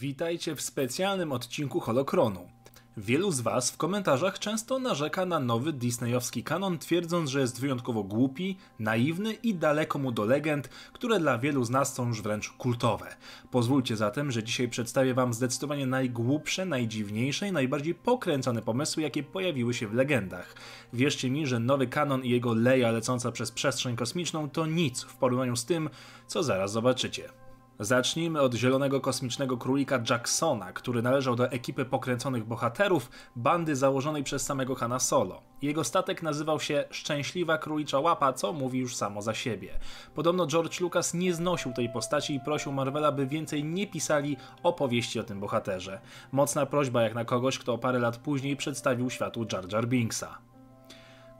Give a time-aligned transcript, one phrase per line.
[0.00, 2.48] Witajcie w specjalnym odcinku Holokronu.
[2.96, 8.02] Wielu z Was w komentarzach często narzeka na nowy disneyowski kanon, twierdząc, że jest wyjątkowo
[8.02, 12.50] głupi, naiwny i daleko mu do legend, które dla wielu z nas są już wręcz
[12.50, 13.16] kultowe.
[13.50, 19.74] Pozwólcie zatem, że dzisiaj przedstawię Wam zdecydowanie najgłupsze, najdziwniejsze i najbardziej pokręcone pomysły, jakie pojawiły
[19.74, 20.54] się w legendach.
[20.92, 25.16] Wierzcie mi, że nowy kanon i jego leja lecąca przez przestrzeń kosmiczną to nic w
[25.16, 25.90] porównaniu z tym,
[26.26, 27.41] co zaraz zobaczycie.
[27.84, 34.42] Zacznijmy od zielonego kosmicznego królika Jacksona, który należał do ekipy pokręconych bohaterów, bandy założonej przez
[34.42, 35.42] samego Hanna Solo.
[35.62, 39.78] Jego statek nazywał się Szczęśliwa Królicza Łapa, co mówi już samo za siebie.
[40.14, 45.20] Podobno George Lucas nie znosił tej postaci i prosił Marvela, by więcej nie pisali opowieści
[45.20, 46.00] o tym bohaterze.
[46.32, 50.51] Mocna prośba jak na kogoś, kto parę lat później przedstawił światu Jar Jar Binksa.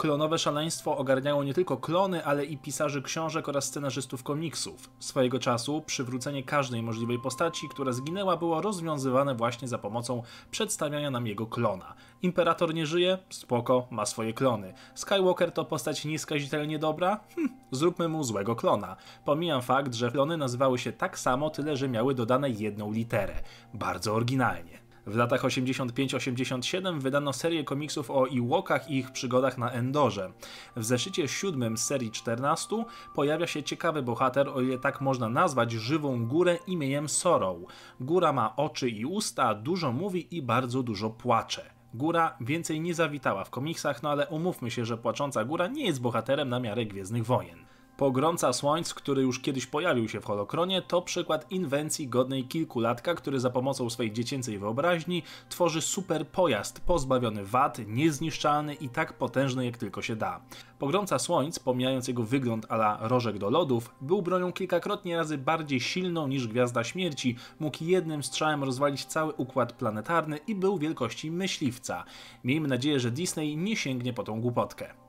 [0.02, 4.91] Klonowe szaleństwo ogarniało nie tylko klony, ale i pisarzy książek oraz scenarzystów komiksów.
[4.98, 11.27] Swojego czasu przywrócenie każdej możliwej postaci, która zginęła, było rozwiązywane właśnie za pomocą przedstawiania nam
[11.27, 11.95] jego klona.
[12.23, 13.19] Imperator nie żyje?
[13.30, 14.75] Spoko, ma swoje klony.
[14.95, 17.20] Skywalker to postać nieskazitelnie dobra?
[17.34, 18.97] Hm, zróbmy mu złego klona.
[19.25, 23.34] Pomijam fakt, że klony nazywały się tak samo, tyle że miały dodane jedną literę.
[23.75, 24.81] Bardzo oryginalnie.
[25.06, 30.33] W latach 85-87 wydano serię komiksów o Ewokach i ich przygodach na Endorze.
[30.77, 36.27] W zeszycie siódmym serii 14 pojawia się ciekawy bohater, o ile tak można nazwać żywą
[36.27, 37.56] górę imieniem Sorrow.
[38.00, 41.70] Góra ma oczy i usta, dużo mówi i bardzo dużo płacze.
[41.95, 46.00] Góra więcej nie zawitała w komiksach, no ale umówmy się, że płacząca góra nie jest
[46.00, 47.72] bohaterem na miarę Gwiezdnych Wojen.
[47.97, 53.41] Pogromca Słońc, który już kiedyś pojawił się w Holokronie, to przykład inwencji godnej kilkulatka, który
[53.41, 59.79] za pomocą swojej dziecięcej wyobraźni tworzy super pojazd pozbawiony wad, niezniszczalny i tak potężny jak
[59.79, 60.41] tylko się da.
[60.79, 66.29] Pogromca Słońc, pomijając jego wygląd ala rożek do lodów, był bronią kilkakrotnie razy bardziej silną
[66.29, 72.05] niż Gwiazda Śmierci, mógł jednym strzałem rozwalić cały układ planetarny i był wielkości myśliwca.
[72.45, 75.02] Miejmy nadzieję, że Disney nie sięgnie po tą głupotkę.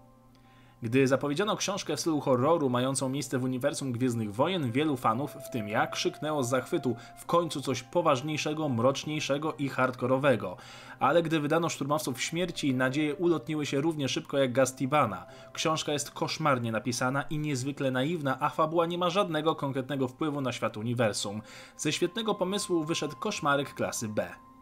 [0.84, 5.50] Gdy zapowiedziano książkę w stylu horroru mającą miejsce w uniwersum Gwiezdnych Wojen, wielu fanów, w
[5.50, 10.58] tym ja, krzyknęło z zachwytu w końcu coś poważniejszego, mroczniejszego i hardkorowego.
[11.00, 15.26] Ale gdy wydano Szturmowców Śmierci, nadzieje ulotniły się równie szybko jak gaz Tibana.
[15.54, 20.52] Książka jest koszmarnie napisana i niezwykle naiwna, a fabuła nie ma żadnego konkretnego wpływu na
[20.52, 21.42] świat uniwersum.
[21.78, 24.53] Ze świetnego pomysłu wyszedł koszmarek klasy B.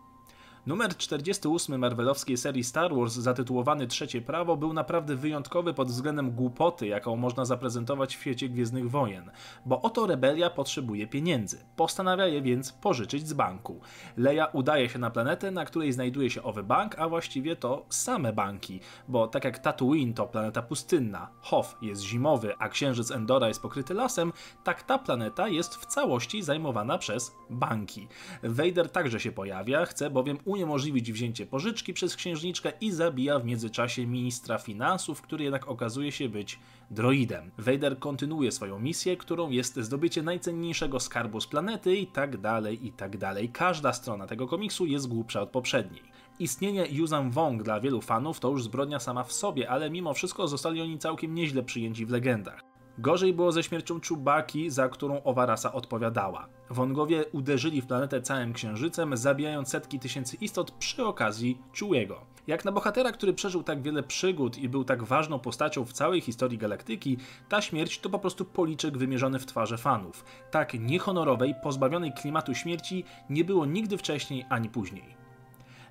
[0.65, 6.87] Numer 48 marvelowskiej serii Star Wars, zatytułowany Trzecie Prawo, był naprawdę wyjątkowy pod względem głupoty,
[6.87, 9.31] jaką można zaprezentować w świecie Gwiezdnych Wojen.
[9.65, 11.65] Bo oto rebelia potrzebuje pieniędzy.
[11.75, 13.81] Postanawia je więc pożyczyć z banku.
[14.17, 18.33] Leia udaje się na planetę, na której znajduje się owy bank, a właściwie to same
[18.33, 18.79] banki.
[19.07, 23.93] Bo tak jak Tatooine to planeta pustynna, Hoth jest zimowy, a księżyc Endora jest pokryty
[23.93, 24.33] lasem,
[24.63, 28.07] tak ta planeta jest w całości zajmowana przez banki.
[28.43, 34.07] Vader także się pojawia, chce bowiem uniemożliwić wzięcie pożyczki przez księżniczkę i zabija w międzyczasie
[34.07, 36.59] ministra finansów, który jednak okazuje się być
[36.91, 37.51] droidem.
[37.57, 42.91] Vader kontynuuje swoją misję, którą jest zdobycie najcenniejszego skarbu z planety i tak dalej, i
[42.91, 43.49] tak dalej.
[43.49, 46.01] Każda strona tego komiksu jest głupsza od poprzedniej.
[46.39, 50.47] Istnienie Yuzan Wong dla wielu fanów to już zbrodnia sama w sobie, ale mimo wszystko
[50.47, 52.70] zostali oni całkiem nieźle przyjęci w legendach.
[52.97, 56.47] Gorzej było ze śmiercią Czubaki, za którą owa rasa odpowiadała.
[56.69, 62.21] Wongowie uderzyli w planetę całym księżycem, zabijając setki tysięcy istot przy okazji Chewiego.
[62.47, 66.21] Jak na bohatera, który przeżył tak wiele przygód i był tak ważną postacią w całej
[66.21, 67.17] historii galaktyki,
[67.49, 70.25] ta śmierć to po prostu policzek wymierzony w twarze fanów.
[70.51, 75.20] Tak niehonorowej, pozbawionej klimatu śmierci nie było nigdy wcześniej ani później.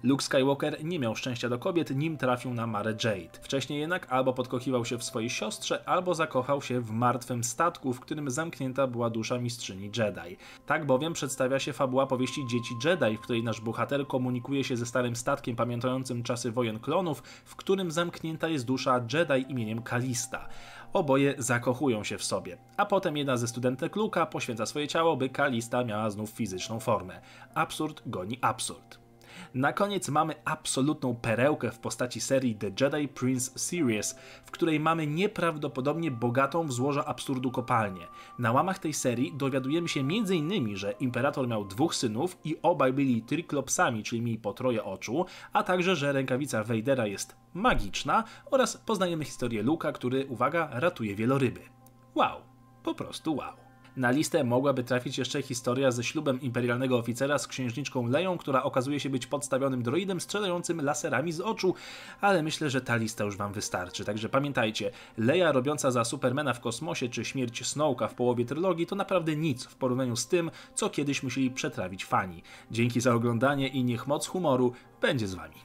[0.03, 3.39] Luke Skywalker nie miał szczęścia do kobiet, nim trafił na Marę Jade.
[3.43, 8.01] Wcześniej jednak albo podkochiwał się w swojej siostrze, albo zakochał się w martwym statku, w
[8.01, 10.37] którym zamknięta była dusza mistrzyni Jedi.
[10.67, 14.87] Tak bowiem przedstawia się fabuła powieści Dzieci Jedi, w której nasz bohater komunikuje się ze
[14.87, 20.49] starym statkiem pamiętającym czasy wojen klonów, w którym zamknięta jest dusza Jedi imieniem Kalista.
[20.93, 25.29] Oboje zakochują się w sobie, a potem jedna ze studentek Luka poświęca swoje ciało, by
[25.29, 27.21] Kalista miała znów fizyczną formę.
[27.55, 29.00] Absurd goni absurd.
[29.55, 35.07] Na koniec mamy absolutną perełkę w postaci serii The Jedi Prince Series, w której mamy
[35.07, 38.07] nieprawdopodobnie bogatą w złoża absurdu kopalnię.
[38.39, 43.23] Na łamach tej serii dowiadujemy się m.in., że Imperator miał dwóch synów i obaj byli
[43.23, 49.25] triklopsami, czyli mieli po troje oczu, a także, że rękawica Vadera jest magiczna oraz poznajemy
[49.25, 51.61] historię Luka, który, uwaga, ratuje wieloryby.
[52.15, 52.41] Wow,
[52.83, 53.70] po prostu wow.
[53.97, 59.01] Na listę mogłaby trafić jeszcze historia ze ślubem imperialnego oficera z księżniczką Leją, która okazuje
[59.01, 61.75] się być podstawionym droidem strzelającym laserami z oczu,
[62.21, 64.05] ale myślę, że ta lista już wam wystarczy.
[64.05, 68.97] Także pamiętajcie, Leia robiąca za Supermana w kosmosie czy śmierć Snowka w połowie trylogii to
[68.97, 72.43] naprawdę nic w porównaniu z tym, co kiedyś musieli przetrawić fani.
[72.71, 75.57] Dzięki za oglądanie i niech moc humoru będzie z wami.